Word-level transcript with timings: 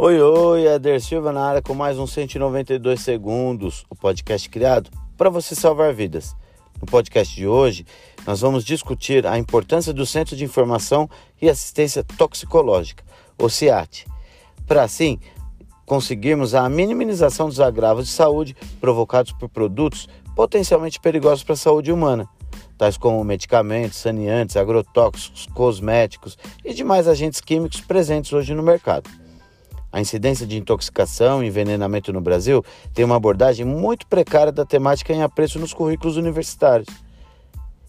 Oi, 0.00 0.22
oi, 0.22 0.64
Eder 0.64 1.00
Silva 1.00 1.32
na 1.32 1.44
área 1.44 1.60
com 1.60 1.74
mais 1.74 1.98
um 1.98 2.06
192 2.06 3.00
segundos, 3.00 3.84
o 3.90 3.96
podcast 3.96 4.48
criado 4.48 4.92
para 5.16 5.28
você 5.28 5.56
salvar 5.56 5.92
vidas. 5.92 6.36
No 6.80 6.86
podcast 6.86 7.34
de 7.34 7.48
hoje, 7.48 7.84
nós 8.24 8.40
vamos 8.40 8.64
discutir 8.64 9.26
a 9.26 9.36
importância 9.36 9.92
do 9.92 10.06
Centro 10.06 10.36
de 10.36 10.44
Informação 10.44 11.10
e 11.42 11.50
Assistência 11.50 12.04
Toxicológica, 12.16 13.02
o 13.36 13.48
CIAT, 13.48 14.06
para 14.68 14.84
assim 14.84 15.18
conseguirmos 15.84 16.54
a 16.54 16.68
minimização 16.68 17.48
dos 17.48 17.58
agravos 17.58 18.06
de 18.06 18.12
saúde 18.12 18.56
provocados 18.80 19.32
por 19.32 19.48
produtos 19.48 20.08
potencialmente 20.36 21.00
perigosos 21.00 21.42
para 21.42 21.54
a 21.54 21.56
saúde 21.56 21.90
humana, 21.90 22.28
tais 22.78 22.96
como 22.96 23.24
medicamentos, 23.24 23.98
saneantes, 23.98 24.56
agrotóxicos, 24.56 25.48
cosméticos 25.52 26.38
e 26.64 26.72
demais 26.72 27.08
agentes 27.08 27.40
químicos 27.40 27.80
presentes 27.80 28.32
hoje 28.32 28.54
no 28.54 28.62
mercado. 28.62 29.10
A 29.90 30.00
incidência 30.00 30.46
de 30.46 30.58
intoxicação 30.58 31.42
e 31.42 31.46
envenenamento 31.46 32.12
no 32.12 32.20
Brasil 32.20 32.62
tem 32.92 33.04
uma 33.04 33.16
abordagem 33.16 33.64
muito 33.64 34.06
precária 34.06 34.52
da 34.52 34.64
temática 34.64 35.12
em 35.14 35.22
apreço 35.22 35.58
nos 35.58 35.72
currículos 35.72 36.16
universitários 36.16 36.88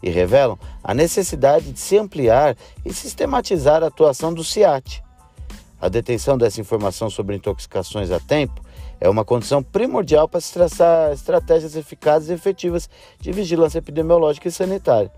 e 0.00 0.08
revelam 0.08 0.56
a 0.82 0.94
necessidade 0.94 1.72
de 1.72 1.80
se 1.80 1.98
ampliar 1.98 2.56
e 2.84 2.92
sistematizar 2.92 3.82
a 3.82 3.88
atuação 3.88 4.32
do 4.32 4.44
CIAT. 4.44 5.02
A 5.80 5.88
detenção 5.88 6.38
dessa 6.38 6.60
informação 6.60 7.10
sobre 7.10 7.34
intoxicações 7.34 8.12
a 8.12 8.20
tempo 8.20 8.62
é 9.00 9.08
uma 9.08 9.24
condição 9.24 9.60
primordial 9.60 10.28
para 10.28 10.40
se 10.40 10.52
traçar 10.52 11.12
estratégias 11.12 11.74
eficazes 11.74 12.30
e 12.30 12.32
efetivas 12.32 12.88
de 13.20 13.32
vigilância 13.32 13.78
epidemiológica 13.78 14.46
e 14.46 14.52
sanitária. 14.52 15.10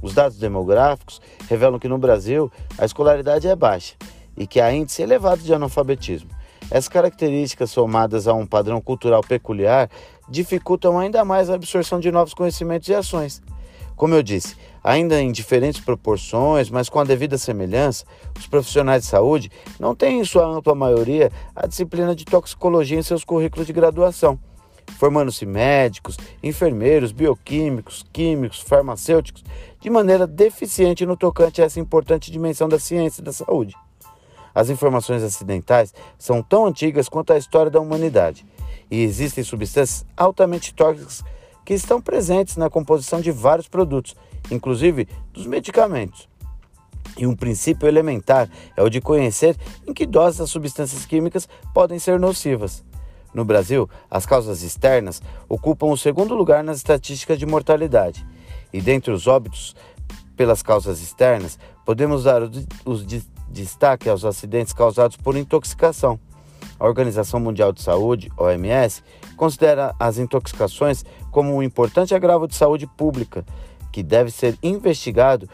Os 0.00 0.14
dados 0.14 0.38
demográficos 0.38 1.20
revelam 1.48 1.78
que 1.78 1.88
no 1.88 1.98
Brasil 1.98 2.52
a 2.78 2.84
escolaridade 2.84 3.48
é 3.48 3.56
baixa 3.56 3.94
e 4.36 4.46
que 4.46 4.60
há 4.60 4.72
índice 4.72 5.02
elevado 5.02 5.42
de 5.42 5.52
analfabetismo. 5.54 6.30
Essas 6.70 6.88
características, 6.88 7.70
somadas 7.70 8.26
a 8.26 8.34
um 8.34 8.46
padrão 8.46 8.80
cultural 8.80 9.22
peculiar, 9.22 9.90
dificultam 10.28 10.98
ainda 10.98 11.24
mais 11.24 11.50
a 11.50 11.54
absorção 11.54 12.00
de 12.00 12.10
novos 12.10 12.34
conhecimentos 12.34 12.88
e 12.88 12.94
ações. 12.94 13.42
Como 13.96 14.14
eu 14.14 14.22
disse, 14.22 14.56
ainda 14.82 15.20
em 15.20 15.30
diferentes 15.30 15.80
proporções, 15.80 16.68
mas 16.68 16.88
com 16.88 16.98
a 16.98 17.04
devida 17.04 17.38
semelhança, 17.38 18.04
os 18.36 18.46
profissionais 18.46 19.02
de 19.02 19.08
saúde 19.08 19.50
não 19.78 19.94
têm, 19.94 20.20
em 20.20 20.24
sua 20.24 20.46
ampla 20.46 20.74
maioria, 20.74 21.30
a 21.54 21.66
disciplina 21.66 22.14
de 22.14 22.24
toxicologia 22.24 22.98
em 22.98 23.02
seus 23.02 23.24
currículos 23.24 23.66
de 23.66 23.72
graduação, 23.72 24.38
formando-se 24.98 25.46
médicos, 25.46 26.16
enfermeiros, 26.42 27.12
bioquímicos, 27.12 28.04
químicos, 28.12 28.60
farmacêuticos, 28.60 29.44
de 29.80 29.90
maneira 29.90 30.26
deficiente 30.26 31.06
no 31.06 31.16
tocante 31.16 31.62
a 31.62 31.66
essa 31.66 31.78
importante 31.78 32.32
dimensão 32.32 32.68
da 32.68 32.78
ciência 32.78 33.22
da 33.22 33.32
saúde. 33.32 33.76
As 34.54 34.70
informações 34.70 35.22
acidentais 35.22 35.92
são 36.18 36.42
tão 36.42 36.66
antigas 36.66 37.08
quanto 37.08 37.32
a 37.32 37.38
história 37.38 37.70
da 37.70 37.80
humanidade 37.80 38.46
e 38.90 39.02
existem 39.02 39.42
substâncias 39.42 40.06
altamente 40.16 40.72
tóxicas 40.74 41.24
que 41.64 41.74
estão 41.74 42.00
presentes 42.00 42.56
na 42.56 42.68
composição 42.68 43.20
de 43.20 43.30
vários 43.30 43.66
produtos, 43.66 44.14
inclusive 44.50 45.08
dos 45.32 45.46
medicamentos. 45.46 46.28
E 47.16 47.26
um 47.26 47.34
princípio 47.34 47.88
elementar 47.88 48.48
é 48.76 48.82
o 48.82 48.88
de 48.88 49.00
conhecer 49.00 49.56
em 49.86 49.94
que 49.94 50.04
doses 50.04 50.40
as 50.40 50.50
substâncias 50.50 51.06
químicas 51.06 51.48
podem 51.72 51.98
ser 51.98 52.18
nocivas. 52.18 52.84
No 53.32 53.44
Brasil, 53.44 53.88
as 54.10 54.26
causas 54.26 54.62
externas 54.62 55.22
ocupam 55.48 55.86
o 55.86 55.96
segundo 55.96 56.34
lugar 56.34 56.62
nas 56.62 56.76
estatísticas 56.78 57.38
de 57.38 57.46
mortalidade. 57.46 58.24
E 58.72 58.80
dentre 58.80 59.10
os 59.10 59.26
óbitos 59.26 59.74
pelas 60.36 60.62
causas 60.62 61.00
externas, 61.00 61.58
podemos 61.84 62.24
dar 62.24 62.42
os 62.84 63.04
destaque 63.48 64.08
aos 64.08 64.24
acidentes 64.24 64.72
causados 64.72 65.16
por 65.16 65.36
intoxicação. 65.36 66.18
A 66.78 66.86
Organização 66.86 67.38
Mundial 67.38 67.72
de 67.72 67.82
Saúde, 67.82 68.30
OMS, 68.36 69.02
considera 69.36 69.94
as 69.98 70.18
intoxicações 70.18 71.04
como 71.30 71.54
um 71.54 71.62
importante 71.62 72.14
agravo 72.14 72.48
de 72.48 72.54
saúde 72.54 72.86
pública, 72.86 73.44
que 73.92 74.02
deve 74.02 74.30
ser 74.30 74.58
investigado 74.62 75.48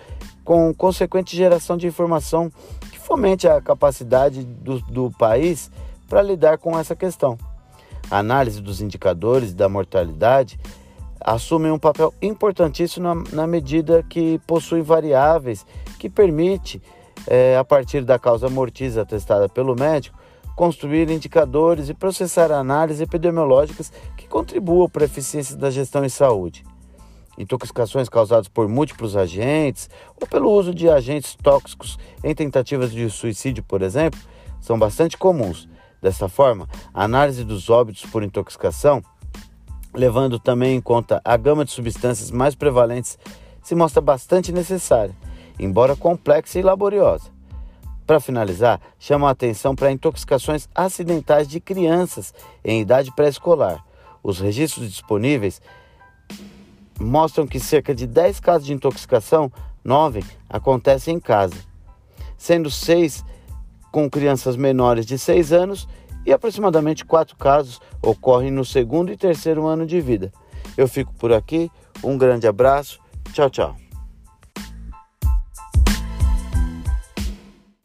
com 0.44 0.72
consequente 0.74 1.36
geração 1.36 1.76
de 1.76 1.86
informação 1.86 2.50
que 2.90 2.98
fomente 2.98 3.46
a 3.46 3.60
capacidade 3.60 4.44
do, 4.44 4.80
do 4.80 5.10
país 5.12 5.70
para 6.08 6.22
lidar 6.22 6.58
com 6.58 6.78
essa 6.78 6.96
questão. 6.96 7.38
A 8.10 8.18
análise 8.18 8.60
dos 8.60 8.80
indicadores 8.80 9.54
da 9.54 9.68
mortalidade 9.68 10.58
assume 11.20 11.70
um 11.70 11.78
papel 11.78 12.12
importantíssimo 12.20 13.04
na, 13.04 13.14
na 13.32 13.46
medida 13.46 14.02
que 14.08 14.40
possui 14.46 14.80
variáveis 14.80 15.66
que 15.98 16.08
permite 16.08 16.82
é, 17.26 17.56
a 17.56 17.64
partir 17.64 18.04
da 18.04 18.18
causa 18.18 18.48
mortis 18.48 18.96
atestada 18.96 19.48
pelo 19.48 19.74
médico, 19.74 20.18
construir 20.54 21.10
indicadores 21.10 21.88
e 21.88 21.94
processar 21.94 22.52
análises 22.52 23.00
epidemiológicas 23.00 23.92
que 24.16 24.28
contribuam 24.28 24.88
para 24.88 25.04
a 25.04 25.06
eficiência 25.06 25.56
da 25.56 25.70
gestão 25.70 26.04
em 26.04 26.08
saúde. 26.08 26.64
Intoxicações 27.38 28.08
causadas 28.08 28.48
por 28.48 28.68
múltiplos 28.68 29.16
agentes 29.16 29.88
ou 30.20 30.26
pelo 30.26 30.50
uso 30.50 30.74
de 30.74 30.88
agentes 30.90 31.34
tóxicos 31.34 31.98
em 32.22 32.34
tentativas 32.34 32.92
de 32.92 33.08
suicídio, 33.08 33.62
por 33.62 33.80
exemplo, 33.80 34.20
são 34.60 34.78
bastante 34.78 35.16
comuns. 35.16 35.68
Dessa 36.02 36.28
forma, 36.28 36.68
a 36.92 37.04
análise 37.04 37.44
dos 37.44 37.70
óbitos 37.70 38.04
por 38.04 38.22
intoxicação, 38.22 39.02
levando 39.94 40.38
também 40.38 40.76
em 40.76 40.80
conta 40.80 41.20
a 41.24 41.36
gama 41.36 41.64
de 41.64 41.70
substâncias 41.70 42.30
mais 42.30 42.54
prevalentes, 42.54 43.18
se 43.62 43.74
mostra 43.74 44.00
bastante 44.00 44.52
necessária 44.52 45.14
embora 45.60 45.94
complexa 45.94 46.58
e 46.58 46.62
laboriosa. 46.62 47.30
Para 48.06 48.18
finalizar, 48.18 48.80
chamo 48.98 49.26
a 49.26 49.30
atenção 49.30 49.76
para 49.76 49.92
intoxicações 49.92 50.68
acidentais 50.74 51.46
de 51.46 51.60
crianças 51.60 52.34
em 52.64 52.80
idade 52.80 53.14
pré-escolar. 53.14 53.84
Os 54.22 54.40
registros 54.40 54.90
disponíveis 54.90 55.60
mostram 56.98 57.46
que 57.46 57.60
cerca 57.60 57.94
de 57.94 58.06
10 58.06 58.40
casos 58.40 58.66
de 58.66 58.72
intoxicação, 58.72 59.52
9 59.84 60.24
acontecem 60.48 61.16
em 61.16 61.20
casa, 61.20 61.54
sendo 62.36 62.70
6 62.70 63.24
com 63.92 64.10
crianças 64.10 64.56
menores 64.56 65.06
de 65.06 65.18
6 65.18 65.52
anos 65.52 65.88
e 66.26 66.32
aproximadamente 66.32 67.04
4 67.04 67.36
casos 67.36 67.80
ocorrem 68.02 68.50
no 68.50 68.64
segundo 68.64 69.12
e 69.12 69.16
terceiro 69.16 69.66
ano 69.66 69.86
de 69.86 70.00
vida. 70.00 70.32
Eu 70.76 70.88
fico 70.88 71.14
por 71.14 71.32
aqui, 71.32 71.70
um 72.02 72.18
grande 72.18 72.46
abraço, 72.46 72.98
tchau, 73.32 73.48
tchau. 73.48 73.89